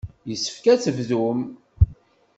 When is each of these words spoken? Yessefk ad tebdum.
Yessefk 0.29 0.65
ad 0.73 0.79
tebdum. 0.83 1.39